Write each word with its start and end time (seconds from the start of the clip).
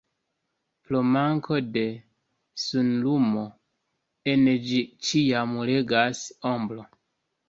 Pro 0.85 0.99
manko 1.15 1.57
de 1.75 1.83
sunlumo, 2.63 3.43
en 4.33 4.47
ĝi 4.69 4.79
ĉiam 5.11 5.53
regas 5.71 6.23
ombro. 6.53 6.87